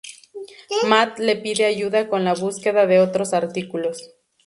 Matt 0.89 1.19
le 1.19 1.35
pide 1.37 1.63
ayuda 1.65 2.09
con 2.09 2.25
la 2.25 2.33
búsqueda 2.33 2.87
de 2.87 2.99
otros 2.99 3.35
artículos. 3.35 4.15